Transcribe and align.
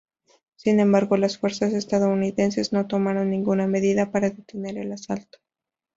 Sin 0.55 0.79
embargo, 0.79 1.15
las 1.15 1.37
fuerzas 1.37 1.73
estadounidenses 1.73 2.73
no 2.73 2.87
tomaron 2.87 3.29
ninguna 3.29 3.67
medida 3.67 4.11
para 4.11 4.31
detener 4.31 4.79
el 4.79 4.91
asalto. 4.93 5.37